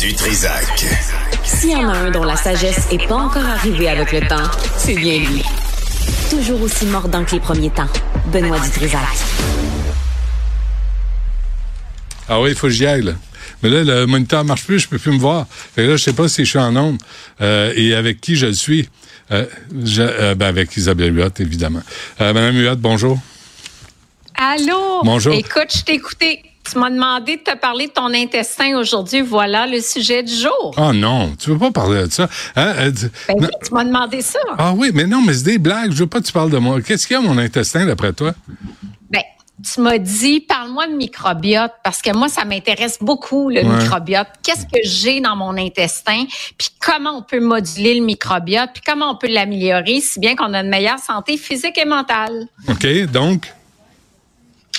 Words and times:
Du 0.00 0.14
Trisac. 0.14 0.86
S'il 1.44 1.70
y 1.70 1.76
en 1.76 1.88
a 1.88 1.92
un 1.92 2.10
dont 2.10 2.24
la 2.24 2.36
sagesse 2.36 2.86
est 2.90 3.06
pas 3.06 3.16
encore 3.16 3.44
arrivée 3.44 3.88
avec 3.88 4.12
le 4.12 4.20
temps, 4.26 4.50
c'est 4.76 4.94
bien 4.94 5.18
lui. 5.18 5.42
Toujours 6.30 6.62
aussi 6.62 6.86
mordant 6.86 7.24
que 7.24 7.32
les 7.32 7.40
premiers 7.40 7.70
temps. 7.70 7.88
Benoît 8.32 8.58
Dutrisac. 8.60 9.00
Ah 12.28 12.40
oui, 12.40 12.50
il 12.50 12.56
faut 12.56 12.68
que 12.68 12.72
j'y 12.72 12.86
aille, 12.86 13.02
là. 13.02 13.12
Mais 13.62 13.68
là, 13.68 13.84
le 13.84 14.06
moniteur 14.06 14.44
marche 14.44 14.64
plus, 14.64 14.80
je 14.80 14.88
peux 14.88 14.98
plus 14.98 15.12
me 15.12 15.18
voir. 15.18 15.46
Fait 15.48 15.82
que 15.82 15.90
là, 15.90 15.96
je 15.96 16.02
sais 16.02 16.12
pas 16.12 16.28
si 16.28 16.44
je 16.44 16.50
suis 16.50 16.58
en 16.58 16.74
onde 16.74 16.98
euh, 17.40 17.72
et 17.76 17.94
avec 17.94 18.20
qui 18.20 18.36
je 18.36 18.50
suis? 18.52 18.88
Euh, 19.30 19.46
je, 19.84 20.02
euh, 20.02 20.34
ben 20.34 20.46
avec 20.46 20.76
Isabelle 20.76 21.16
Huot, 21.16 21.32
évidemment. 21.38 21.82
Euh, 22.20 22.32
Madame 22.32 22.56
Huot, 22.56 22.76
bonjour. 22.76 23.18
Allô? 24.36 25.02
Bonjour. 25.04 25.34
Écoute, 25.34 25.76
je 25.76 25.82
t'ai 25.82 25.94
écouté. 25.94 26.42
Tu 26.70 26.78
m'as 26.78 26.90
demandé 26.90 27.36
de 27.38 27.42
te 27.42 27.56
parler 27.56 27.88
de 27.88 27.92
ton 27.92 28.14
intestin 28.14 28.76
aujourd'hui. 28.78 29.20
Voilà 29.20 29.66
le 29.66 29.80
sujet 29.80 30.22
du 30.22 30.32
jour. 30.34 30.72
Ah 30.76 30.92
non, 30.92 31.34
tu 31.36 31.50
veux 31.50 31.58
pas 31.58 31.72
parler 31.72 32.06
de 32.06 32.12
ça. 32.12 32.28
Hein? 32.54 32.74
Euh, 32.78 32.92
tu- 32.92 33.10
Ben 33.28 33.34
oui, 33.40 33.46
tu 33.66 33.74
m'as 33.74 33.84
demandé 33.84 34.22
ça. 34.22 34.38
Ah 34.58 34.72
oui, 34.74 34.90
mais 34.94 35.04
non, 35.06 35.20
mais 35.22 35.34
c'est 35.34 35.44
des 35.44 35.58
blagues. 35.58 35.90
Je 35.92 35.98
veux 35.98 36.06
pas 36.06 36.20
que 36.20 36.26
tu 36.26 36.32
parles 36.32 36.50
de 36.50 36.58
moi. 36.58 36.80
Qu'est-ce 36.80 37.06
qu'il 37.06 37.14
y 37.14 37.18
a, 37.18 37.22
mon 37.22 37.36
intestin, 37.36 37.84
d'après 37.84 38.12
toi? 38.12 38.32
Ben, 39.10 39.22
tu 39.62 39.80
m'as 39.80 39.98
dit, 39.98 40.40
parle-moi 40.40 40.86
de 40.86 40.92
microbiote, 40.94 41.72
parce 41.82 42.00
que 42.00 42.12
moi, 42.16 42.28
ça 42.28 42.44
m'intéresse 42.44 42.98
beaucoup, 43.00 43.50
le 43.50 43.62
Ouais. 43.62 43.64
microbiote. 43.82 44.28
Qu'est-ce 44.44 44.64
que 44.66 44.80
j'ai 44.84 45.20
dans 45.20 45.34
mon 45.36 45.56
intestin, 45.56 46.24
puis 46.56 46.68
comment 46.80 47.18
on 47.18 47.22
peut 47.22 47.40
moduler 47.40 47.96
le 47.96 48.04
microbiote, 48.04 48.70
puis 48.72 48.82
comment 48.86 49.10
on 49.10 49.16
peut 49.16 49.28
l'améliorer, 49.28 50.00
si 50.00 50.20
bien 50.20 50.36
qu'on 50.36 50.54
a 50.54 50.60
une 50.60 50.68
meilleure 50.70 51.00
santé 51.00 51.36
physique 51.36 51.76
et 51.76 51.84
mentale? 51.84 52.46
OK, 52.68 52.86
donc? 53.10 53.52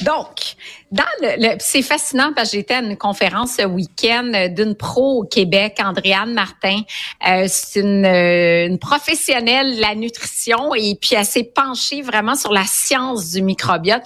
Donc, 0.01 0.52
dans 0.91 1.03
le, 1.21 1.55
c'est 1.59 1.81
fascinant 1.81 2.33
parce 2.35 2.51
que 2.51 2.57
j'étais 2.57 2.75
à 2.75 2.81
une 2.81 2.97
conférence 2.97 3.55
ce 3.57 3.65
week-end 3.65 4.31
euh, 4.35 4.47
d'une 4.47 4.75
pro 4.75 5.21
au 5.21 5.23
Québec, 5.23 5.79
Andréane 5.83 6.33
Martin. 6.33 6.81
Euh, 7.27 7.45
c'est 7.47 7.79
une, 7.79 8.05
euh, 8.05 8.67
une 8.67 8.79
professionnelle 8.79 9.77
de 9.77 9.81
la 9.81 9.95
nutrition 9.95 10.75
et 10.75 10.95
puis 10.99 11.15
elle 11.15 11.25
s'est 11.25 11.51
penchée 11.55 12.01
vraiment 12.01 12.35
sur 12.35 12.53
la 12.53 12.63
science 12.65 13.31
du 13.31 13.41
microbiote. 13.41 14.03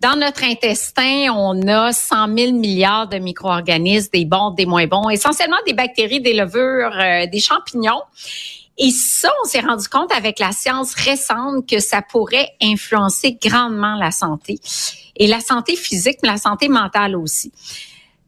Dans 0.00 0.16
notre 0.16 0.44
intestin, 0.44 1.32
on 1.34 1.66
a 1.68 1.92
100 1.92 2.36
000 2.36 2.52
milliards 2.52 3.08
de 3.08 3.18
micro-organismes, 3.18 4.10
des 4.12 4.24
bons, 4.24 4.50
des 4.50 4.66
moins 4.66 4.86
bons, 4.86 5.08
essentiellement 5.08 5.56
des 5.66 5.72
bactéries, 5.72 6.20
des 6.20 6.34
levures, 6.34 6.92
des 7.30 7.40
champignons. 7.40 8.02
Et 8.78 8.90
ça, 8.90 9.30
on 9.42 9.48
s'est 9.48 9.60
rendu 9.60 9.88
compte 9.88 10.12
avec 10.12 10.38
la 10.38 10.52
science 10.52 10.94
récente 10.94 11.68
que 11.68 11.78
ça 11.78 12.02
pourrait 12.02 12.50
influencer 12.60 13.38
grandement 13.40 13.94
la 13.94 14.10
santé. 14.10 14.58
Et 15.16 15.26
la 15.26 15.40
santé 15.40 15.76
physique, 15.76 16.18
mais 16.22 16.30
la 16.30 16.38
santé 16.38 16.68
mentale 16.68 17.16
aussi. 17.16 17.52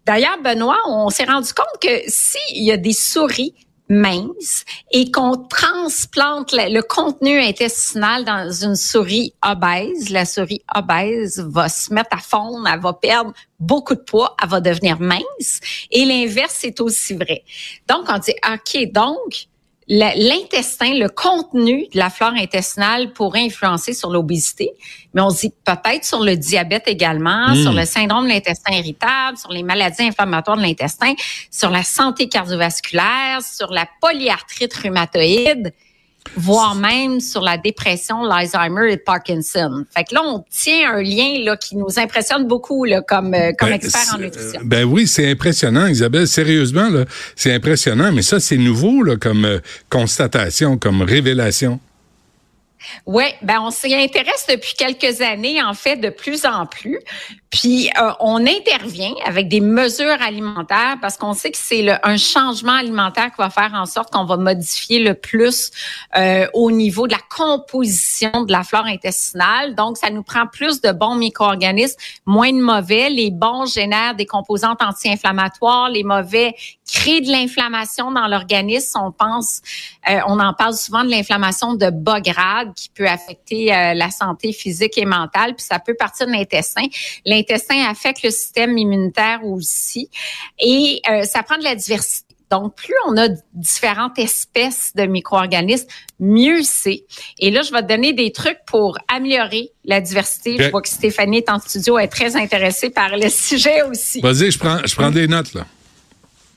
D'ailleurs, 0.06 0.40
Benoît, 0.42 0.78
on 0.86 1.10
s'est 1.10 1.24
rendu 1.24 1.52
compte 1.52 1.80
que 1.82 2.02
s'il 2.06 2.64
y 2.64 2.70
a 2.70 2.76
des 2.76 2.92
souris 2.92 3.54
minces 3.88 4.64
et 4.92 5.10
qu'on 5.10 5.36
transplante 5.36 6.52
le, 6.52 6.80
contenu 6.82 7.40
intestinal 7.40 8.24
dans 8.24 8.50
une 8.50 8.76
souris 8.76 9.34
obèse, 9.44 10.10
la 10.10 10.24
souris 10.24 10.62
obèse 10.74 11.44
va 11.48 11.68
se 11.68 11.92
mettre 11.92 12.10
à 12.12 12.18
fondre, 12.18 12.68
elle 12.68 12.80
va 12.80 12.92
perdre 12.92 13.32
beaucoup 13.58 13.94
de 13.94 14.00
poids, 14.00 14.36
elle 14.42 14.48
va 14.48 14.60
devenir 14.60 15.00
mince. 15.00 15.60
Et 15.90 16.04
l'inverse, 16.04 16.56
c'est 16.58 16.80
aussi 16.80 17.14
vrai. 17.14 17.44
Donc, 17.88 18.06
on 18.08 18.18
dit, 18.18 18.34
OK, 18.48 18.92
donc, 18.92 19.48
l'intestin, 19.88 20.94
le 20.94 21.08
contenu 21.08 21.86
de 21.92 21.98
la 21.98 22.10
flore 22.10 22.32
intestinale 22.36 23.12
pourrait 23.12 23.44
influencer 23.44 23.92
sur 23.92 24.10
l'obésité, 24.10 24.72
mais 25.14 25.20
on 25.20 25.28
dit 25.28 25.52
peut-être 25.64 26.04
sur 26.04 26.22
le 26.22 26.36
diabète 26.36 26.88
également, 26.88 27.50
Mm. 27.50 27.62
sur 27.62 27.72
le 27.72 27.84
syndrome 27.84 28.24
de 28.24 28.30
l'intestin 28.30 28.72
irritable, 28.74 29.38
sur 29.38 29.52
les 29.52 29.62
maladies 29.62 30.02
inflammatoires 30.02 30.56
de 30.56 30.62
l'intestin, 30.62 31.14
sur 31.50 31.70
la 31.70 31.82
santé 31.82 32.28
cardiovasculaire, 32.28 33.40
sur 33.42 33.70
la 33.70 33.86
polyarthrite 34.00 34.74
rhumatoïde, 34.74 35.72
voire 36.36 36.74
même 36.74 37.20
sur 37.20 37.40
la 37.42 37.56
dépression, 37.58 38.22
l'Alzheimer 38.24 38.92
et 38.92 38.96
Parkinson. 38.96 39.84
Fait 39.96 40.04
que 40.04 40.14
là, 40.14 40.22
on 40.24 40.44
tient 40.50 40.92
un 40.94 41.02
lien 41.02 41.42
là 41.44 41.56
qui 41.56 41.76
nous 41.76 41.98
impressionne 41.98 42.46
beaucoup 42.46 42.84
là, 42.84 43.00
comme, 43.02 43.34
euh, 43.34 43.52
comme 43.58 43.68
Ben, 43.70 43.74
expert 43.76 44.00
en 44.12 44.16
c'est- 44.16 44.22
nutrition. 44.22 44.60
Ben 44.64 44.84
oui, 44.84 45.06
c'est 45.06 45.30
impressionnant, 45.30 45.86
Isabelle. 45.86 46.26
Sérieusement, 46.26 46.88
c'est 47.34 47.52
impressionnant. 47.54 48.12
Mais 48.12 48.22
ça, 48.22 48.40
c'est 48.40 48.56
nouveau 48.56 49.02
là, 49.02 49.16
comme 49.16 49.44
euh, 49.44 49.58
constatation, 49.90 50.78
comme 50.78 51.02
révélation. 51.02 51.80
Oui, 53.04 53.24
ben 53.42 53.58
on 53.62 53.70
s'y 53.70 53.92
intéresse 53.94 54.46
depuis 54.48 54.74
quelques 54.76 55.20
années, 55.20 55.60
en 55.62 55.74
fait, 55.74 55.96
de 55.96 56.08
plus 56.08 56.44
en 56.46 56.66
plus. 56.66 56.98
Puis 57.50 57.88
euh, 58.00 58.10
on 58.20 58.44
intervient 58.46 59.14
avec 59.24 59.48
des 59.48 59.60
mesures 59.60 60.20
alimentaires 60.20 60.96
parce 61.00 61.16
qu'on 61.16 61.32
sait 61.32 61.50
que 61.50 61.58
c'est 61.58 61.82
le- 61.82 61.96
un 62.06 62.16
changement 62.16 62.72
alimentaire 62.72 63.26
qui 63.26 63.38
va 63.38 63.50
faire 63.50 63.72
en 63.74 63.86
sorte 63.86 64.12
qu'on 64.12 64.24
va 64.24 64.36
modifier 64.36 64.98
le 64.98 65.14
plus 65.14 65.70
euh, 66.16 66.46
au 66.54 66.70
niveau 66.70 67.06
de 67.06 67.12
la 67.12 67.20
composition 67.34 68.44
de 68.44 68.52
la 68.52 68.64
flore 68.64 68.86
intestinale. 68.86 69.74
Donc, 69.74 69.96
ça 69.96 70.10
nous 70.10 70.22
prend 70.22 70.46
plus 70.46 70.80
de 70.80 70.90
bons 70.90 71.14
micro-organismes, 71.14 71.96
moins 72.26 72.52
de 72.52 72.60
mauvais. 72.60 73.10
Les 73.10 73.30
bons 73.30 73.72
génèrent 73.72 74.14
des 74.14 74.26
composantes 74.26 74.82
anti-inflammatoires, 74.82 75.88
les 75.88 76.02
mauvais 76.04 76.54
créent 76.86 77.20
de 77.20 77.30
l'inflammation 77.30 78.12
dans 78.12 78.26
l'organisme. 78.28 78.98
On 79.02 79.12
pense, 79.12 79.60
euh, 80.08 80.18
on 80.26 80.38
en 80.40 80.52
parle 80.52 80.74
souvent 80.74 81.04
de 81.04 81.10
l'inflammation 81.10 81.74
de 81.74 81.90
bas 81.90 82.20
grade 82.20 82.72
qui 82.74 82.88
peut 82.90 83.08
affecter 83.08 83.74
euh, 83.74 83.94
la 83.94 84.10
santé 84.10 84.52
physique 84.52 84.98
et 84.98 85.04
mentale, 85.04 85.54
puis 85.54 85.64
ça 85.64 85.78
peut 85.78 85.94
partir 85.94 86.26
de 86.26 86.32
l'intestin. 86.32 86.86
L'intestin 87.48 87.84
affecte 87.88 88.22
le 88.22 88.30
système 88.30 88.76
immunitaire 88.76 89.44
aussi, 89.44 90.08
et 90.58 91.00
euh, 91.10 91.22
ça 91.22 91.42
prend 91.42 91.58
de 91.58 91.64
la 91.64 91.74
diversité. 91.74 92.26
Donc, 92.50 92.76
plus 92.76 92.94
on 93.08 93.16
a 93.16 93.28
différentes 93.54 94.18
espèces 94.20 94.92
de 94.94 95.02
micro-organismes, 95.04 95.88
mieux 96.20 96.62
c'est. 96.62 97.04
Et 97.40 97.50
là, 97.50 97.62
je 97.62 97.72
vais 97.72 97.82
te 97.82 97.88
donner 97.88 98.12
des 98.12 98.30
trucs 98.30 98.58
pour 98.68 98.98
améliorer 99.08 99.72
la 99.84 100.00
diversité. 100.00 100.56
Je 100.56 100.70
vois 100.70 100.80
que 100.80 100.88
Stéphanie 100.88 101.38
est 101.38 101.50
en 101.50 101.58
studio, 101.58 101.98
elle 101.98 102.04
est 102.04 102.08
très 102.08 102.36
intéressée 102.36 102.90
par 102.90 103.16
le 103.16 103.28
sujet 103.30 103.82
aussi. 103.82 104.20
Vas-y, 104.20 104.52
je 104.52 104.58
prends, 104.58 104.78
je 104.84 104.94
prends 104.94 105.10
des 105.10 105.26
notes, 105.26 105.54
là. 105.54 105.66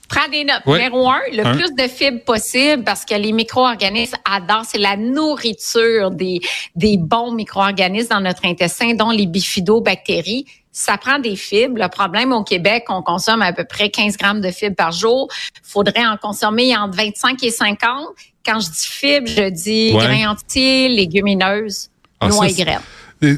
Prends 0.09 0.27
des 0.29 0.43
notes. 0.43 0.65
Numéro 0.65 1.09
un, 1.09 1.19
le 1.31 1.45
Un. 1.45 1.55
plus 1.55 1.73
de 1.75 1.87
fibres 1.87 2.23
possible 2.23 2.83
parce 2.83 3.05
que 3.05 3.13
les 3.15 3.31
micro-organismes 3.31 4.17
adorent, 4.25 4.65
c'est 4.65 4.79
la 4.79 4.97
nourriture 4.97 6.11
des, 6.11 6.39
des 6.75 6.97
bons 6.97 7.31
micro-organismes 7.31 8.09
dans 8.09 8.21
notre 8.21 8.45
intestin, 8.45 8.93
dont 8.95 9.11
les 9.11 9.27
bifidobactéries. 9.27 10.45
Ça 10.71 10.97
prend 10.97 11.19
des 11.19 11.35
fibres. 11.35 11.79
Le 11.81 11.89
problème 11.89 12.31
au 12.31 12.43
Québec, 12.43 12.85
on 12.89 13.01
consomme 13.01 13.41
à 13.41 13.53
peu 13.53 13.65
près 13.65 13.89
15 13.89 14.17
grammes 14.17 14.41
de 14.41 14.51
fibres 14.51 14.75
par 14.75 14.91
jour. 14.91 15.27
faudrait 15.63 16.05
en 16.05 16.17
consommer 16.17 16.75
entre 16.77 16.95
25 16.97 17.43
et 17.43 17.51
50. 17.51 18.07
Quand 18.45 18.59
je 18.59 18.67
dis 18.69 18.87
fibres, 18.87 19.27
je 19.27 19.49
dis 19.49 19.91
Ouais. 19.93 19.99
grains 20.05 20.31
entiers, 20.31 20.89
légumineuses, 20.89 21.89
Ah, 22.19 22.29
noix 22.29 22.47
et 22.49 22.53
graines. 22.53 22.79
Des- 23.21 23.37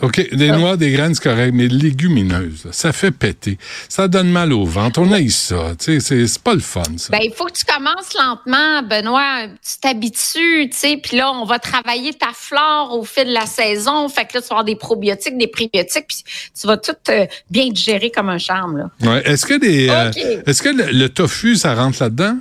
OK, 0.00 0.34
des 0.34 0.50
noix, 0.50 0.76
des 0.78 0.90
graines, 0.90 1.14
c'est 1.14 1.22
correct, 1.22 1.52
mais 1.54 1.66
légumineuses, 1.68 2.64
là, 2.64 2.70
ça 2.72 2.92
fait 2.92 3.10
péter. 3.10 3.58
Ça 3.88 4.08
donne 4.08 4.30
mal 4.30 4.52
au 4.54 4.64
ventre. 4.64 5.00
On 5.00 5.12
aille 5.12 5.30
ça. 5.30 5.72
Tu 5.78 5.84
sais, 5.84 6.00
c'est- 6.00 6.26
c'est 6.26 6.42
pas 6.42 6.54
le 6.54 6.60
fun, 6.60 6.82
ça. 6.96 7.10
Ben, 7.10 7.20
il 7.22 7.32
faut 7.34 7.44
que 7.44 7.52
tu 7.52 7.64
commences 7.64 8.14
lentement, 8.14 8.82
Benoît. 8.82 9.46
Tu 9.48 9.78
t'habitues, 9.80 10.70
tu 10.70 10.76
sais. 10.76 10.96
Puis 11.02 11.16
là, 11.18 11.30
on 11.32 11.44
va 11.44 11.58
travailler 11.58 12.14
ta 12.14 12.30
flore 12.34 12.96
au 12.98 13.04
fil 13.04 13.26
de 13.26 13.32
la 13.34 13.44
saison. 13.46 14.08
Fait 14.08 14.24
que 14.24 14.34
là, 14.38 14.40
tu 14.40 14.48
vas 14.48 14.54
avoir 14.56 14.64
des 14.64 14.76
probiotiques, 14.76 15.36
des 15.36 15.46
prébiotiques, 15.48 16.06
puis 16.08 16.24
tu 16.58 16.66
vas 16.66 16.76
tout 16.78 16.92
euh, 17.10 17.26
bien 17.50 17.68
digérer 17.68 18.10
comme 18.10 18.30
un 18.30 18.38
charme, 18.38 18.78
là. 18.78 18.90
Ouais. 19.02 19.22
Est-ce 19.30 19.44
que, 19.44 19.58
des, 19.58 19.88
euh, 19.90 20.10
est-ce 20.46 20.62
que 20.62 20.70
le, 20.70 20.90
le 20.90 21.08
tofu, 21.10 21.56
ça 21.56 21.74
rentre 21.74 22.02
là-dedans? 22.02 22.38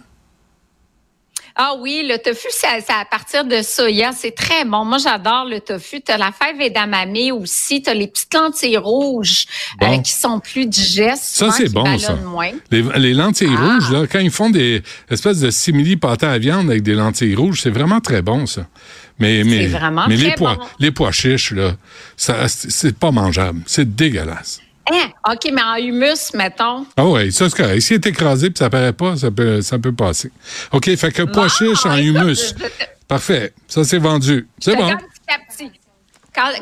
Ah 1.59 1.74
oui, 1.80 2.06
le 2.07 2.18
tofu, 2.18 2.48
c'est 2.51 2.68
à, 2.68 3.04
partir 3.09 3.44
de 3.44 3.62
soya. 3.63 4.12
C'est 4.12 4.36
très 4.36 4.63
bon. 4.63 4.86
Moi, 4.86 5.00
j'adore 5.00 5.45
le 5.50 5.59
tofu. 5.59 6.01
Tu 6.01 6.12
as 6.12 6.18
la 6.18 6.31
fève 6.31 6.62
edamame 6.62 7.15
aussi. 7.33 7.81
Tu 7.81 7.89
as 7.89 7.94
les 7.95 8.07
petites 8.07 8.33
lentilles 8.33 8.77
rouges 8.77 9.45
Bon. 9.80 9.92
euh, 9.92 9.98
qui 10.01 10.12
sont 10.12 10.39
plus 10.39 10.68
digestes. 10.68 11.24
Ça, 11.36 11.50
c'est 11.51 11.71
bon, 11.74 11.98
ça. 11.98 12.13
moins. 12.15 12.51
Les, 12.69 12.83
les 12.98 13.13
lentilles 13.13 13.56
Ah. 13.57 13.65
rouges, 13.74 13.92
là, 13.92 14.06
quand 14.06 14.19
ils 14.19 14.30
font 14.31 14.50
des 14.51 14.83
espèces 15.09 15.39
de 15.39 15.50
simili 15.50 15.98
pâtés 15.98 16.27
à 16.27 16.38
viande 16.38 16.69
avec 16.69 16.83
des 16.83 16.94
lentilles 16.94 17.36
rouges, 17.36 17.62
c'est 17.62 17.71
vraiment 17.71 18.01
très 18.01 18.21
bon, 18.21 18.45
ça. 18.45 18.68
Mais, 19.19 19.44
mais, 19.44 19.68
les 20.10 20.31
pois, 20.36 20.56
bon. 20.56 20.63
les 20.77 20.92
pois 20.92 21.12
chiches, 21.12 21.51
là, 21.53 21.74
c'est 22.15 22.98
pas 23.00 23.10
mangeable. 23.10 23.62
C'est 23.65 23.95
dégueulasse. 23.95 24.60
Hein? 24.92 25.10
OK, 25.30 25.50
mais 25.54 25.62
en 25.62 25.75
humus, 25.75 26.34
mettons. 26.34 26.86
Ah 26.95 27.06
oui, 27.06 27.31
ça, 27.31 27.50
c'est 27.50 27.57
correct. 27.57 27.81
S'il 27.81 27.95
est 27.95 28.06
écrasé 28.07 28.50
puis 28.50 28.60
ça 28.60 28.69
paraît 28.69 28.94
pas, 28.94 29.18
ça 29.18 29.30
peut, 29.31 29.62
ça 29.62 29.78
peut 29.80 29.92
passer. 29.94 30.31
OK, 30.72 30.95
fait 30.95 31.12
que 31.12 31.24
pois 31.24 31.50
chiche 31.50 31.86
en 31.86 31.98
humus. 31.98 32.54
je- 32.57 32.63
je- 32.63 32.86
Parfait. 33.07 33.54
Ça, 33.68 33.84
c'est 33.84 33.98
vendu. 34.00 34.48
C'est 34.60 34.75
bon. 34.75 34.88
petit 34.89 35.04
à 35.30 35.39
petit. 35.51 35.72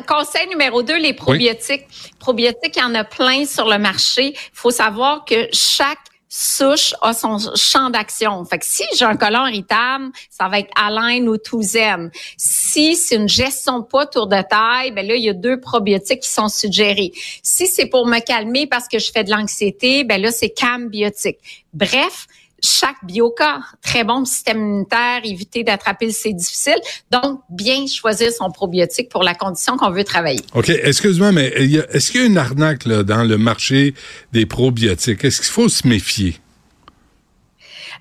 Conseil 0.07 0.47
numéro 0.47 0.83
2, 0.83 0.97
les 0.99 1.13
probiotiques. 1.13 1.85
Probiotiques, 2.19 2.75
il 2.77 2.79
y 2.79 2.83
en 2.83 2.95
a 2.95 3.03
plein 3.03 3.45
sur 3.45 3.67
le 3.67 3.77
marché. 3.77 4.27
Il 4.33 4.37
faut 4.53 4.71
savoir 4.71 5.25
que 5.25 5.47
chaque 5.51 5.97
souche 6.37 6.93
a 7.01 7.13
son 7.13 7.37
champ 7.55 7.89
d'action. 7.89 8.43
Fait 8.43 8.59
que 8.59 8.65
si 8.65 8.83
j'ai 8.97 9.05
un 9.05 9.15
colon 9.15 9.45
irritable, 9.47 10.11
ça 10.29 10.49
va 10.49 10.59
être 10.59 10.69
Alain 10.75 11.25
ou 11.27 11.37
Touzen. 11.37 12.11
Si 12.35 12.97
c'est 12.97 13.15
une 13.15 13.29
gestion 13.29 13.79
de 13.79 13.85
poids 13.85 14.05
tour 14.05 14.27
de 14.27 14.41
taille, 14.41 14.91
ben 14.91 15.07
là, 15.07 15.15
il 15.15 15.23
y 15.23 15.29
a 15.29 15.33
deux 15.33 15.59
probiotiques 15.61 16.21
qui 16.21 16.29
sont 16.29 16.49
suggérés. 16.49 17.13
Si 17.41 17.67
c'est 17.67 17.85
pour 17.85 18.05
me 18.05 18.19
calmer 18.19 18.67
parce 18.67 18.89
que 18.89 18.99
je 18.99 19.11
fais 19.11 19.23
de 19.23 19.31
l'anxiété, 19.31 20.03
ben 20.03 20.21
là, 20.21 20.29
c'est 20.31 20.49
Cam 20.49 20.89
Biotique. 20.89 21.37
Bref, 21.73 22.27
chaque 22.65 22.97
bioca, 23.03 23.59
très 23.81 24.03
bon 24.03 24.25
système 24.25 24.57
immunitaire, 24.57 25.21
éviter 25.23 25.63
d'attraper 25.63 26.07
le 26.07 26.33
difficile. 26.33 26.79
Donc, 27.11 27.41
bien 27.49 27.85
choisir 27.87 28.31
son 28.31 28.49
probiotique 28.51 29.09
pour 29.09 29.23
la 29.23 29.35
condition 29.35 29.77
qu'on 29.77 29.91
veut 29.91 30.03
travailler. 30.03 30.41
OK, 30.53 30.69
excuse-moi, 30.69 31.31
mais 31.31 31.47
est-ce 31.47 32.11
qu'il 32.11 32.21
y 32.21 32.23
a 32.23 32.27
une 32.27 32.37
arnaque 32.37 32.87
dans 32.87 33.23
le 33.23 33.37
marché 33.37 33.93
des 34.33 34.45
probiotiques? 34.45 35.23
Est-ce 35.23 35.41
qu'il 35.41 35.51
faut 35.51 35.69
se 35.69 35.87
méfier? 35.87 36.39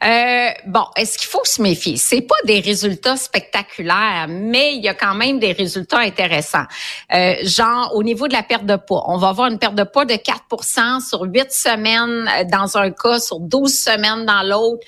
Euh, 0.03 0.51
bon, 0.67 0.85
est-ce 0.97 1.19
qu'il 1.19 1.29
faut 1.29 1.45
se 1.45 1.63
méfier? 1.63 1.97
C'est 1.97 2.23
pas 2.23 2.35
des 2.45 2.61
résultats 2.61 3.17
spectaculaires, 3.17 4.27
mais 4.29 4.75
il 4.75 4.83
y 4.83 4.89
a 4.89 4.95
quand 4.95 5.15
même 5.15 5.39
des 5.39 5.53
résultats 5.53 5.99
intéressants. 5.99 6.65
Euh, 7.13 7.35
genre, 7.43 7.93
au 7.95 8.03
niveau 8.03 8.29
de 8.29 8.33
la 8.33 8.43
perte 8.43 8.67
de 8.67 8.77
poids, 8.77 9.05
on 9.09 9.19
va 9.19 9.29
avoir 9.29 9.51
une 9.51 9.59
perte 9.59 9.75
de 9.75 9.85
poids 9.85 10.05
de 10.05 10.15
4% 10.15 11.07
sur 11.07 11.23
8 11.23 11.53
semaines 11.53 12.29
euh, 12.39 12.45
dans 12.45 12.77
un 12.77 12.91
cas, 12.91 13.19
sur 13.19 13.41
12 13.41 13.73
semaines 13.73 14.25
dans 14.27 14.43
l'autre. 14.43 14.85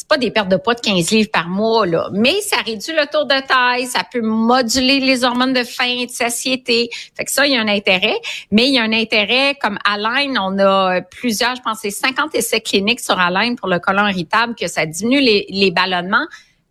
C'est 0.00 0.06
pas 0.06 0.16
des 0.16 0.30
pertes 0.30 0.48
de 0.48 0.54
poids 0.54 0.74
de 0.74 0.80
15 0.80 1.10
livres 1.10 1.30
par 1.32 1.48
mois, 1.48 1.84
là. 1.84 2.08
Mais 2.12 2.40
ça 2.40 2.58
réduit 2.58 2.92
le 2.92 3.04
tour 3.10 3.26
de 3.26 3.34
taille, 3.44 3.84
ça 3.86 4.02
peut 4.08 4.20
moduler 4.20 5.00
les 5.00 5.24
hormones 5.24 5.52
de 5.52 5.64
faim 5.64 5.96
et 6.02 6.06
de 6.06 6.12
satiété. 6.12 6.88
Fait 7.16 7.24
que 7.24 7.32
ça, 7.32 7.48
il 7.48 7.54
y 7.54 7.56
a 7.56 7.60
un 7.60 7.66
intérêt. 7.66 8.14
Mais 8.52 8.68
il 8.68 8.74
y 8.74 8.78
a 8.78 8.84
un 8.84 8.92
intérêt, 8.92 9.56
comme 9.60 9.76
Align, 9.84 10.38
on 10.38 10.56
a 10.60 11.00
plusieurs, 11.00 11.56
je 11.56 11.62
pense, 11.62 11.78
c'est 11.82 11.90
50 11.90 12.32
essais 12.36 12.60
cliniques 12.60 13.00
sur 13.00 13.18
Align 13.18 13.56
pour 13.56 13.66
le 13.68 13.80
colon 13.80 14.06
irritable, 14.06 14.54
que 14.54 14.68
ça 14.68 14.86
diminue 14.86 15.20
les, 15.20 15.46
les 15.48 15.72
ballonnements 15.72 16.26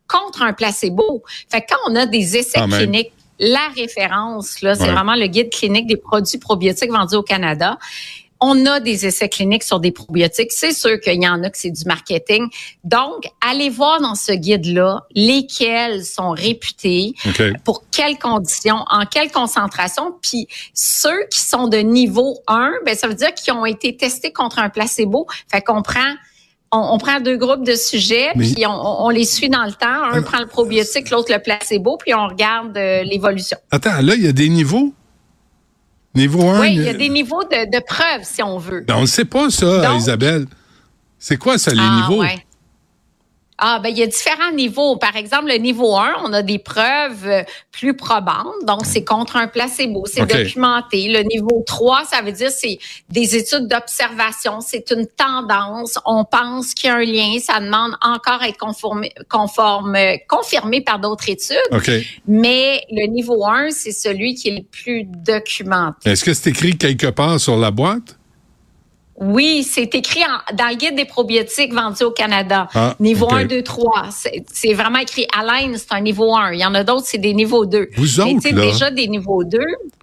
contre 0.07 0.43
un 0.43 0.53
placebo. 0.53 1.21
Fait 1.51 1.59
que 1.59 1.65
quand 1.67 1.91
on 1.91 1.97
a 1.97 2.05
des 2.05 2.37
essais 2.37 2.61
cliniques, 2.77 3.11
la 3.39 3.67
référence, 3.75 4.61
là, 4.61 4.73
c'est 4.73 4.83
Ouais. 4.85 4.91
vraiment 4.93 5.15
le 5.15 5.27
guide 5.27 5.49
clinique 5.49 5.85
des 5.85 5.97
produits 5.97 6.37
probiotiques 6.37 6.91
vendus 6.91 7.15
au 7.15 7.23
Canada. 7.23 7.77
On 8.39 8.65
a 8.65 8.79
des 8.79 9.05
essais 9.05 9.29
cliniques 9.29 9.63
sur 9.63 9.79
des 9.79 9.91
probiotiques. 9.91 10.51
C'est 10.51 10.71
sûr 10.73 10.99
qu'il 10.99 11.21
y 11.21 11.27
en 11.27 11.43
a 11.43 11.49
que 11.49 11.57
c'est 11.57 11.71
du 11.71 11.85
marketing. 11.85 12.47
Donc, 12.83 13.25
allez 13.41 13.69
voir 13.69 14.01
dans 14.01 14.15
ce 14.15 14.31
guide-là 14.31 15.05
lesquels 15.15 16.05
sont 16.05 16.31
réputés, 16.31 17.13
OK. 17.25 17.41
pour 17.63 17.83
quelles 17.89 18.17
conditions, 18.17 18.83
en 18.89 19.05
quelle 19.05 19.31
concentration. 19.31 20.13
Puis 20.21 20.47
ceux 20.73 21.25
qui 21.31 21.39
sont 21.39 21.67
de 21.67 21.77
niveau 21.77 22.39
1, 22.47 22.71
ben 22.85 22.95
ça 22.95 23.07
veut 23.07 23.15
dire 23.15 23.33
qu'ils 23.33 23.53
ont 23.53 23.65
été 23.65 23.95
testés 23.97 24.31
contre 24.31 24.59
un 24.59 24.69
placebo. 24.69 25.27
Fait 25.49 25.61
qu'on 25.61 25.81
prend 25.81 26.13
on, 26.71 26.89
on 26.93 26.97
prend 26.97 27.19
deux 27.19 27.37
groupes 27.37 27.65
de 27.65 27.75
sujets, 27.75 28.29
Mais- 28.35 28.51
puis 28.51 28.65
on, 28.65 29.05
on 29.05 29.09
les 29.09 29.25
suit 29.25 29.49
dans 29.49 29.63
le 29.63 29.71
temps. 29.71 30.03
Un 30.11 30.21
prend 30.21 30.39
le 30.39 30.47
probiotique, 30.47 31.09
l'autre 31.09 31.31
le 31.31 31.39
placebo, 31.39 31.97
puis 31.97 32.13
on 32.13 32.27
regarde 32.27 32.75
euh, 32.77 33.03
l'évolution. 33.03 33.57
Attends, 33.71 34.01
là, 34.01 34.15
il 34.15 34.23
y 34.23 34.27
a 34.27 34.31
des 34.33 34.49
niveaux? 34.49 34.93
Niveau 36.17 36.49
1? 36.49 36.59
Oui, 36.61 36.73
il 36.75 36.83
y 36.83 36.89
a 36.89 36.93
des 36.93 37.09
niveaux 37.09 37.43
de, 37.43 37.69
de 37.71 37.83
preuves, 37.85 38.23
si 38.23 38.41
on 38.43 38.57
veut. 38.57 38.81
Ben, 38.81 38.95
on 38.97 39.01
ne 39.01 39.05
sait 39.05 39.25
pas 39.25 39.49
ça, 39.49 39.81
Donc- 39.81 39.99
Isabelle. 40.01 40.45
C'est 41.19 41.37
quoi 41.37 41.57
ça, 41.57 41.71
les 41.71 41.79
Ah, 41.81 42.01
niveaux? 42.07 42.21
ouais. 42.21 42.45
Ah, 43.59 43.79
ben, 43.81 43.89
il 43.89 43.97
y 43.97 44.03
a 44.03 44.07
différents 44.07 44.51
niveaux. 44.51 44.97
Par 44.97 45.15
exemple, 45.15 45.47
le 45.47 45.57
niveau 45.57 45.95
1, 45.97 46.17
on 46.23 46.33
a 46.33 46.43
des 46.43 46.59
preuves 46.59 47.25
euh, 47.25 47.43
plus 47.71 47.95
probantes. 47.95 48.53
Donc, 48.65 48.85
c'est 48.85 49.03
contre 49.03 49.35
un 49.35 49.47
placebo. 49.47 50.05
C'est 50.05 50.25
documenté. 50.25 51.07
Le 51.07 51.23
niveau 51.23 51.63
3, 51.65 52.05
ça 52.05 52.21
veut 52.21 52.31
dire 52.31 52.51
c'est 52.51 52.77
des 53.09 53.35
études 53.35 53.67
d'observation. 53.67 54.61
C'est 54.61 54.91
une 54.91 55.07
tendance. 55.07 55.97
On 56.05 56.23
pense 56.23 56.73
qu'il 56.75 56.89
y 56.89 56.91
a 56.91 56.97
un 56.97 57.03
lien. 57.03 57.39
Ça 57.39 57.59
demande 57.59 57.97
encore 58.01 58.41
à 58.41 58.49
être 58.49 58.57
conformé, 58.57 59.11
conforme, 59.29 59.95
euh, 59.95 60.17
confirmé 60.27 60.81
par 60.81 60.99
d'autres 60.99 61.29
études. 61.29 61.57
OK. 61.71 61.89
Mais 62.27 62.83
le 62.91 63.07
niveau 63.07 63.45
1, 63.45 63.71
c'est 63.71 63.91
celui 63.91 64.35
qui 64.35 64.49
est 64.49 64.57
le 64.57 64.63
plus 64.63 65.03
documenté. 65.05 66.11
Est-ce 66.11 66.23
que 66.23 66.33
c'est 66.33 66.51
écrit 66.51 66.77
quelque 66.77 67.07
part 67.07 67.39
sur 67.39 67.57
la 67.57 67.71
boîte? 67.71 68.17
Oui, 69.19 69.63
c'est 69.63 69.93
écrit 69.95 70.21
en- 70.23 70.55
dans 70.55 70.67
le 70.69 70.75
guide 70.75 70.95
des 70.95 71.05
probiotiques 71.05 71.73
vendus 71.73 72.03
au 72.03 72.11
Canada. 72.11 72.67
Ah, 72.75 72.95
niveau 72.99 73.25
OK. 73.25 73.33
1, 73.33 73.45
2, 73.45 73.63
3. 73.63 74.09
C'est 74.53 74.73
vraiment 74.73 74.99
écrit 74.99 75.25
Alain, 75.35 75.73
c'est 75.75 75.91
un 75.91 76.01
niveau 76.01 76.35
1. 76.35 76.51
Il 76.53 76.59
y 76.59 76.65
en 76.65 76.75
a 76.75 76.83
d'autres, 76.83 77.07
c'est 77.07 77.17
des 77.17 77.33
niveaux 77.33 77.65
2. 77.65 77.89
Vous 77.97 78.23
Mais 78.23 78.35
autres, 78.35 78.49
là- 78.55 78.61
déjà 78.61 78.91
des 78.91 79.07
niveaux 79.07 79.43
2, 79.43 79.57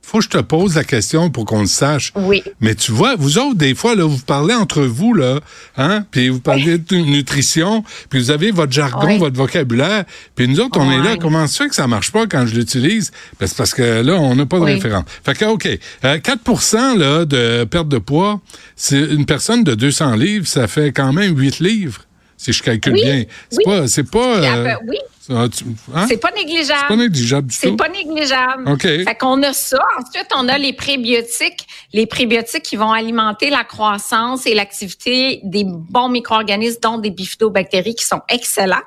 Faut 0.07 0.19
que 0.19 0.25
je 0.25 0.29
te 0.29 0.39
pose 0.39 0.77
la 0.77 0.85
question 0.85 1.31
pour 1.31 1.45
qu'on 1.47 1.61
le 1.61 1.67
sache. 1.67 2.13
oui. 2.15 2.43
Mais 2.61 2.75
tu 2.75 2.93
vois, 2.93 3.17
vous 3.17 3.39
autres, 3.39 3.57
des 3.57 3.75
fois, 3.75 3.95
là, 3.95 4.05
vous 4.05 4.19
parlez 4.19 4.55
entre 4.55 4.83
vous, 4.83 5.15
là, 5.15 5.41
hein, 5.77 6.05
puis 6.11 6.29
vous 6.29 6.41
parlez 6.41 6.79
de 6.79 6.97
nutrition, 6.97 7.83
puis 8.11 8.19
vous 8.21 8.31
avez 8.31 8.51
votre 8.51 8.71
jargon, 8.73 9.17
votre 9.19 9.37
vocabulaire, 9.37 10.05
puis 10.37 10.47
nous 10.47 10.61
autres, 10.61 10.79
on 10.79 10.91
est 10.93 11.03
là. 11.03 11.17
Comment 11.21 11.47
ça 11.47 11.65
fait 11.65 11.71
que 11.71 11.75
ça 11.75 11.87
marche 11.87 12.13
pas 12.13 12.27
quand 12.27 12.47
je 12.47 12.55
l'utilise? 12.55 13.11
Ben, 13.41 13.47
c'est 13.47 13.57
parce 13.57 13.73
que 13.75 14.03
là, 14.03 14.15
on 14.15 14.35
n'a 14.37 14.47
pas 14.47 14.59
de 14.59 14.65
Oui. 14.65 14.75
référence. 14.75 15.05
Fait 15.25 15.35
que, 15.35 15.45
OK, 15.47 15.67
euh, 16.05 16.19
4% 16.19 16.97
là, 16.99 17.25
de 17.25 17.65
perte 17.65 17.89
de 17.89 17.99
poids, 17.99 18.41
c'est 18.77 19.01
une 19.01 19.25
personne 19.27 19.65
de 19.65 19.75
200 19.75 20.15
livres, 20.17 20.47
ça 20.47 20.69
fait 20.69 20.93
quand 20.93 21.13
même 21.13 21.37
8 21.37 21.61
livres, 21.61 22.03
si 22.37 22.53
je 22.53 22.63
calcule 22.63 22.95
bien. 22.95 23.25
C'est 23.51 23.65
pas, 23.65 23.89
c'est 23.89 24.09
pas, 24.11 24.39
Puis 24.39 24.47
euh, 24.47 24.61
après, 24.73 24.77
oui, 24.87 24.99
hein? 25.31 26.07
c'est 26.09 26.17
pas 26.19 26.31
négligeable. 26.33 26.81
C'est 26.81 26.89
pas 26.89 26.97
négligeable 26.97 27.47
du 27.49 27.55
C'est 27.55 27.69
tout? 27.69 27.77
pas 27.77 27.89
négligeable. 27.89 28.69
OK. 28.71 28.83
Fait 28.83 29.17
qu'on 29.19 29.43
a 29.43 29.53
ça. 29.53 29.83
Ensuite, 29.99 30.29
on 30.37 30.49
a 30.49 30.59
les 30.59 30.73
prébiotiques. 30.73 31.67
Les 31.93 32.07
prébiotiques 32.07 32.63
qui 32.63 32.77
vont 32.77 32.93
alimenter 32.93 33.51
la 33.51 33.65
croissance 33.65 34.47
et 34.47 34.55
l'activité 34.55 35.41
des 35.45 35.65
bons 35.65 36.09
micro-organismes, 36.09 36.81
dont 36.83 36.99
des 36.99 37.11
bifidobactéries 37.11 37.95
qui 37.95 38.05
sont 38.05 38.21
excellents. 38.29 38.83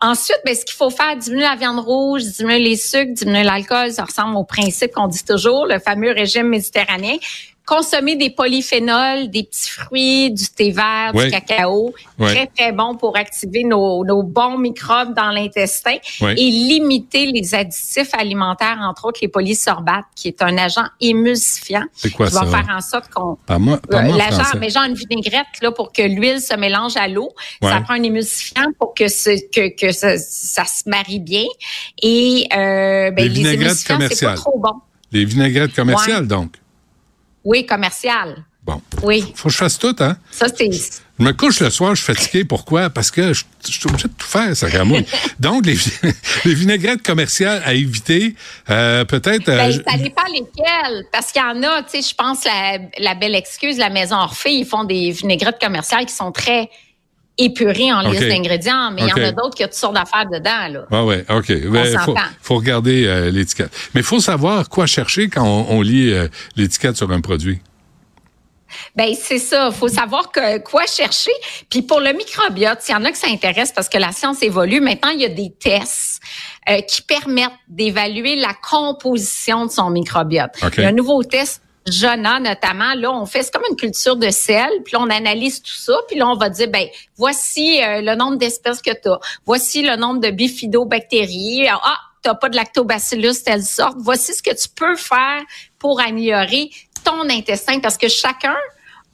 Ensuite, 0.00 0.40
ben, 0.44 0.54
ce 0.54 0.64
qu'il 0.64 0.76
faut 0.76 0.90
faire, 0.90 1.16
diminuer 1.16 1.44
la 1.44 1.56
viande 1.56 1.80
rouge, 1.80 2.22
diminuer 2.24 2.58
les 2.58 2.76
sucres, 2.76 3.12
diminuer 3.12 3.42
l'alcool. 3.44 3.92
Ça 3.92 4.04
ressemble 4.04 4.36
au 4.36 4.44
principe 4.44 4.92
qu'on 4.92 5.08
dit 5.08 5.24
toujours, 5.24 5.66
le 5.66 5.78
fameux 5.78 6.12
régime 6.12 6.48
méditerranéen. 6.48 7.16
Consommer 7.64 8.16
des 8.16 8.30
polyphénols, 8.30 9.30
des 9.30 9.44
petits 9.44 9.70
fruits, 9.70 10.30
du 10.32 10.48
thé 10.48 10.72
vert, 10.72 11.12
Oui. 11.14 11.26
du 11.26 11.30
cacao. 11.30 11.94
Oui. 12.18 12.26
Très, 12.34 12.46
très 12.48 12.72
bon 12.72 12.96
pour 12.96 13.16
activer 13.16 13.62
nos, 13.64 14.04
nos 14.04 14.22
bons 14.22 14.58
microbes 14.58 15.14
dans 15.14 15.30
l'intestin 15.30 15.96
Oui. 16.20 16.32
et 16.32 16.50
limiter 16.50 17.26
les 17.26 17.54
additifs 17.54 18.12
alimentaires, 18.14 18.78
entre 18.82 19.06
autres 19.06 19.20
les 19.22 19.28
polysorbates, 19.28 20.04
qui 20.16 20.28
est 20.28 20.42
un 20.42 20.58
agent 20.58 20.82
émulsifiant 21.00 21.84
C'est 21.94 22.10
quoi 22.10 22.26
qui 22.26 22.34
ça? 22.34 22.44
va 22.44 22.50
faire 22.62 22.74
en 22.76 22.80
sorte 22.80 23.08
qu'on 23.10 23.38
euh, 23.50 23.76
l'agent, 23.92 24.58
mais 24.58 24.70
genre 24.70 24.84
une 24.84 24.94
vinaigrette 24.94 25.46
là 25.62 25.70
pour 25.70 25.92
que 25.92 26.02
l'huile 26.02 26.40
se 26.40 26.54
mélange 26.56 26.96
à 26.96 27.06
l'eau. 27.08 27.30
Ça 27.62 27.80
prend 27.82 27.94
un 27.94 28.02
émulsifiant 28.02 28.66
pour 28.78 28.92
que 28.94 29.08
ce, 29.08 29.30
que, 29.50 29.68
que 29.74 29.92
ça, 29.92 30.18
ça 30.18 30.64
se 30.64 30.88
marie 30.88 31.20
bien. 31.20 31.44
Et 32.02 32.48
euh, 32.52 33.10
ben, 33.12 33.16
Les 33.16 33.22
les, 33.22 33.28
vinaigrettes 33.28 33.60
émulsifiants, 33.60 33.98
c'est 34.10 34.26
pas 34.26 34.34
trop 34.34 34.58
bon. 34.58 34.72
Les 35.12 35.24
vinaigrettes 35.24 35.74
commerciales, 35.74 36.26
donc? 36.26 36.54
Oui, 37.44 37.66
commercial. 37.66 38.44
Bon. 38.64 38.80
Oui, 39.02 39.32
Faut 39.34 39.48
que 39.48 39.52
je 39.52 39.58
fasse 39.58 39.76
tout, 39.76 39.96
hein? 39.98 40.16
ça 40.30 40.46
c'est. 40.56 40.70
Je 40.70 41.24
me 41.24 41.32
couche 41.32 41.58
le 41.60 41.68
soir, 41.70 41.94
je 41.96 42.02
suis 42.02 42.14
fatigué. 42.14 42.44
Pourquoi? 42.44 42.90
Parce 42.90 43.10
que 43.10 43.32
je, 43.32 43.42
je 43.66 43.72
suis 43.72 43.86
obligé 43.88 44.06
de 44.08 44.12
tout 44.12 44.26
faire, 44.26 44.56
ça 44.56 44.68
gramouille. 44.70 45.04
Donc, 45.40 45.66
les, 45.66 45.74
les 46.44 46.54
vinaigrettes 46.54 47.02
commerciales 47.02 47.60
à 47.64 47.74
éviter, 47.74 48.34
euh, 48.70 49.04
peut-être... 49.04 49.48
euh, 49.48 49.56
Ben, 49.56 49.72
ça 49.72 49.96
dépend 49.98 50.22
lesquels. 50.32 51.04
Parce 51.12 51.32
qu'il 51.32 51.42
y 51.42 51.44
en 51.44 51.60
a, 51.64 51.82
tu 51.82 52.00
sais, 52.02 52.08
je 52.08 52.14
pense 52.14 52.44
la, 52.44 52.78
la 52.98 53.14
belle 53.16 53.34
excuse, 53.34 53.78
la 53.78 53.90
maison 53.90 54.16
Orphée, 54.16 54.54
ils 54.54 54.64
font 54.66 54.84
des 54.84 55.10
vinaigrettes 55.10 55.60
commerciales 55.60 56.06
qui 56.06 56.14
sont 56.14 56.30
très 56.32 56.70
épurées 57.38 57.92
en 57.92 58.04
OK. 58.04 58.12
liste 58.12 58.28
d'ingrédients, 58.28 58.90
mais 58.92 59.02
il 59.02 59.08
y 59.08 59.12
en 59.12 59.28
a 59.28 59.32
d'autres 59.32 59.54
qui 59.54 59.64
ont 59.64 59.68
toutes 59.68 59.74
sortes 59.74 59.94
d'affaires 59.94 60.26
dedans, 60.26 60.68
là. 60.68 60.86
Ah 60.90 61.04
ouais, 61.04 61.24
OK. 61.28 61.52
Ben, 61.70 61.98
faut, 62.40 62.56
regarder 62.56 63.06
euh, 63.06 63.30
l'étiquette. 63.30 63.70
Mais 63.94 64.00
il 64.00 64.06
faut 64.06 64.20
savoir 64.20 64.68
quoi 64.68 64.86
chercher 64.86 65.28
quand 65.28 65.44
on, 65.44 65.78
on 65.78 65.82
lit 65.82 66.12
euh, 66.12 66.28
l'étiquette 66.56 66.96
sur 66.96 67.10
un 67.10 67.20
produit. 67.20 67.60
Ben 68.96 69.14
c'est 69.18 69.38
ça, 69.38 69.70
faut 69.70 69.88
savoir 69.88 70.30
que, 70.30 70.58
quoi 70.58 70.86
chercher. 70.86 71.30
Puis 71.68 71.82
pour 71.82 72.00
le 72.00 72.12
microbiote, 72.12 72.80
s'il 72.80 72.94
y 72.94 72.98
en 72.98 73.04
a 73.04 73.10
que 73.10 73.18
ça 73.18 73.28
intéresse 73.28 73.72
parce 73.72 73.88
que 73.88 73.98
la 73.98 74.12
science 74.12 74.42
évolue, 74.42 74.80
maintenant 74.80 75.10
il 75.10 75.20
y 75.20 75.24
a 75.24 75.28
des 75.28 75.52
tests 75.58 76.20
euh, 76.68 76.80
qui 76.80 77.02
permettent 77.02 77.50
d'évaluer 77.68 78.36
la 78.36 78.54
composition 78.54 79.66
de 79.66 79.70
son 79.70 79.90
microbiote. 79.90 80.52
Il 80.76 80.82
y 80.82 80.84
a 80.84 80.88
un 80.88 80.92
nouveau 80.92 81.22
test 81.22 81.62
Jona 81.86 82.40
notamment, 82.40 82.94
là, 82.94 83.10
on 83.12 83.26
fait, 83.26 83.42
c'est 83.42 83.52
comme 83.52 83.64
une 83.68 83.76
culture 83.76 84.16
de 84.16 84.30
sel, 84.30 84.70
puis 84.84 84.94
là, 84.94 85.00
on 85.00 85.10
analyse 85.10 85.62
tout 85.62 85.74
ça, 85.74 85.94
puis 86.08 86.16
là, 86.16 86.28
on 86.28 86.36
va 86.36 86.48
dire, 86.48 86.68
ben, 86.68 86.86
voici 87.16 87.82
euh, 87.82 88.00
le 88.00 88.14
nombre 88.14 88.36
d'espèces 88.36 88.80
que 88.80 88.90
tu 88.90 89.08
as, 89.08 89.18
voici 89.44 89.82
le 89.82 89.96
nombre 89.96 90.20
de 90.20 90.30
bifidobactéries, 90.30 91.66
ah, 91.68 91.98
t'as 92.22 92.34
pas 92.34 92.48
de 92.48 92.56
lactobacillus 92.56 93.42
telle 93.44 93.64
sorte, 93.64 93.96
voici 93.98 94.32
ce 94.32 94.42
que 94.42 94.54
tu 94.54 94.68
peux 94.68 94.96
faire 94.96 95.42
pour 95.78 96.00
améliorer 96.00 96.70
ton 97.04 97.28
intestin 97.28 97.80
parce 97.80 97.98
que 97.98 98.08
chacun 98.08 98.56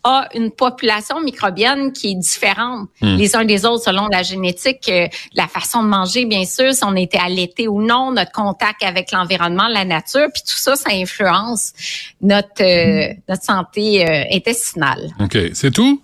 a 0.09 0.29
une 0.35 0.50
population 0.50 1.21
microbienne 1.21 1.93
qui 1.93 2.12
est 2.12 2.15
différente 2.15 2.69
Hmm. 3.00 3.17
les 3.17 3.37
uns 3.37 3.45
des 3.45 3.65
autres 3.65 3.85
selon 3.85 4.09
la 4.09 4.23
génétique, 4.23 4.88
euh, 4.88 5.07
la 5.35 5.47
façon 5.47 5.83
de 5.83 5.88
manger, 5.88 6.25
bien 6.25 6.45
sûr, 6.45 6.75
si 6.75 6.85
on 6.85 6.97
était 6.97 7.19
allaité 7.19 7.69
ou 7.69 7.81
non, 7.83 8.12
notre 8.12 8.33
contact 8.33 8.83
avec 8.83 9.12
l'environnement, 9.12 9.69
la 9.69 9.85
nature, 9.85 10.27
puis 10.33 10.43
tout 10.43 10.57
ça, 10.57 10.77
ça 10.77 10.91
influence 10.93 11.73
notre 12.21 12.62
euh, 12.62 13.15
notre 13.29 13.45
santé 13.45 14.05
euh, 14.05 14.25
intestinale. 14.33 15.11
OK. 15.21 15.37
C'est 15.55 15.71
tout? 15.71 16.03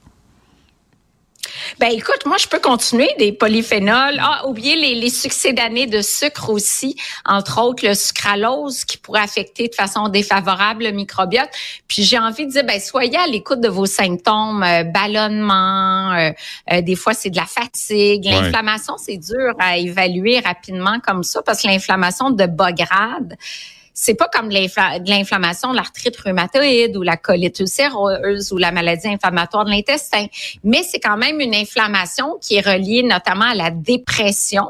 Ben 1.81 1.89
écoute, 1.91 2.25
moi 2.27 2.37
je 2.39 2.47
peux 2.47 2.59
continuer 2.61 3.09
des 3.19 3.33
polyphénols. 3.33 4.19
Ah, 4.21 4.47
oubliez 4.47 4.77
les, 4.77 4.95
les 4.95 5.11
succédanés 5.11 5.87
de 5.87 6.01
sucre 6.03 6.51
aussi, 6.51 6.97
entre 7.25 7.61
autres 7.63 7.87
le 7.87 7.95
sucralose 7.95 8.85
qui 8.85 8.97
pourrait 8.99 9.21
affecter 9.23 9.69
de 9.69 9.75
façon 9.75 10.09
défavorable 10.09 10.85
le 10.85 10.91
microbiote. 10.93 11.49
Puis 11.89 12.03
j'ai 12.03 12.19
envie 12.19 12.47
de 12.47 12.53
dire, 12.53 12.65
ben 12.65 12.81
soyez 12.81 13.17
à 13.17 13.27
l'écoute 13.27 13.61
de 13.61 13.69
vos 13.69 13.87
symptômes, 13.87 14.63
euh, 14.63 14.85
ballonnement, 14.85 16.13
euh, 16.13 16.31
euh, 16.73 16.81
des 16.83 16.97
fois 16.97 17.15
c'est 17.15 17.31
de 17.31 17.37
la 17.37 17.47
fatigue, 17.47 18.25
Ouais. 18.27 18.31
l'inflammation 18.41 18.97
c'est 18.99 19.17
dur 19.17 19.55
à 19.59 19.77
évaluer 19.79 20.41
rapidement 20.41 20.99
comme 21.07 21.23
ça 21.23 21.43
parce 21.43 21.63
que 21.63 21.69
l'inflammation 21.69 22.31
de 22.31 22.47
bas 22.47 22.73
grade 22.73 23.37
c'est 23.95 24.15
pas 24.15 24.29
comme 24.29 24.51
l'inflammation 24.51 25.73
l'arthrite 25.73 26.17
rhumatoïde 26.17 26.97
ou 26.97 27.03
la 27.03 27.17
colite 27.17 27.61
ulcéreuse 27.61 28.53
ou 28.53 28.59
la 28.59 28.73
maladie 28.73 29.09
inflammatoire 29.09 29.65
de 29.65 29.71
l'intestin, 29.71 30.27
mais 30.65 30.83
c'est 30.83 30.99
quand 30.99 31.17
même 31.17 31.41
une 31.41 31.55
inflammation 31.55 32.37
qui 32.41 32.57
est 32.57 32.61
reliée 32.61 33.05
notamment 33.05 33.47
à 33.47 33.55
la 33.55 33.71
dépression, 33.71 34.67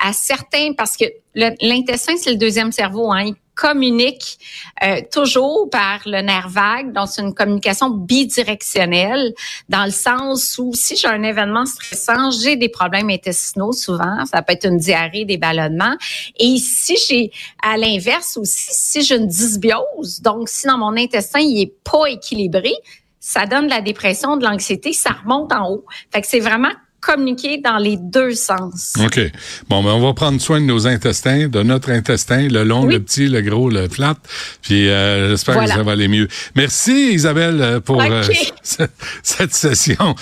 à 0.00 0.12
certains 0.14 0.72
parce 0.72 0.96
que 0.96 1.04
l'intestin 1.34 2.16
c'est 2.16 2.30
le 2.30 2.38
deuxième 2.38 2.72
cerveau, 2.72 3.12
hein, 3.12 3.32
communique 3.54 4.38
euh, 4.82 5.00
toujours 5.12 5.68
par 5.70 6.00
le 6.06 6.22
nerf 6.22 6.48
vague, 6.48 6.92
donc 6.92 7.08
c'est 7.08 7.22
une 7.22 7.34
communication 7.34 7.90
bidirectionnelle 7.90 9.34
dans 9.68 9.84
le 9.84 9.90
sens 9.90 10.58
où 10.58 10.72
si 10.74 10.96
j'ai 10.96 11.08
un 11.08 11.22
événement 11.22 11.66
stressant, 11.66 12.30
j'ai 12.30 12.56
des 12.56 12.68
problèmes 12.68 13.10
intestinaux 13.10 13.72
souvent, 13.72 14.24
ça 14.24 14.42
peut 14.42 14.54
être 14.54 14.66
une 14.66 14.78
diarrhée, 14.78 15.24
des 15.24 15.36
ballonnements, 15.36 15.96
et 16.38 16.56
si 16.58 16.96
j'ai 17.08 17.30
à 17.62 17.76
l'inverse 17.76 18.36
aussi, 18.36 18.68
si 18.70 19.02
j'ai 19.02 19.16
une 19.16 19.26
dysbiose, 19.26 20.20
donc 20.22 20.48
si 20.48 20.66
dans 20.66 20.78
mon 20.78 20.96
intestin 20.96 21.40
il 21.40 21.62
est 21.62 21.74
pas 21.84 22.06
équilibré, 22.06 22.72
ça 23.20 23.46
donne 23.46 23.66
de 23.66 23.70
la 23.70 23.80
dépression, 23.80 24.36
de 24.36 24.44
l'anxiété, 24.44 24.92
ça 24.92 25.10
remonte 25.10 25.52
en 25.52 25.70
haut. 25.70 25.84
Fait 26.12 26.20
que 26.20 26.26
c'est 26.26 26.40
vraiment 26.40 26.72
communiquer 27.02 27.58
dans 27.58 27.76
les 27.78 27.96
deux 27.98 28.32
sens. 28.34 28.94
OK. 29.04 29.20
Bon, 29.68 29.82
ben, 29.82 29.90
on 29.90 30.00
va 30.00 30.14
prendre 30.14 30.40
soin 30.40 30.60
de 30.60 30.64
nos 30.66 30.86
intestins, 30.86 31.48
de 31.48 31.62
notre 31.62 31.90
intestin, 31.90 32.48
le 32.48 32.62
long, 32.62 32.84
Oui. 32.86 32.94
le 32.94 33.00
petit, 33.02 33.26
le 33.26 33.42
gros, 33.42 33.68
le 33.68 33.88
flat. 33.88 34.14
Puis 34.62 34.88
euh, 34.88 35.28
j'espère 35.30 35.54
Voilà. 35.56 35.70
que 35.70 35.74
ça 35.76 35.82
va 35.82 35.92
aller 35.92 36.08
mieux. 36.08 36.28
Merci 36.54 37.12
Isabelle 37.12 37.60
euh, 37.60 37.80
pour 37.80 38.00
euh, 38.00 38.22
ce- 38.62 38.84
cette 39.22 39.52
session 39.52 40.14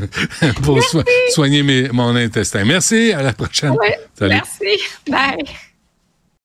pour 0.62 0.82
so- 0.82 1.02
soigner 1.30 1.62
mes- 1.62 1.88
mon 1.90 2.14
intestin. 2.16 2.64
Merci, 2.64 3.12
à 3.12 3.22
la 3.22 3.32
prochaine. 3.32 3.70
Ouais, 3.70 3.96
Salut. 4.18 4.34
merci. 4.34 4.82
Bye. 5.08 5.44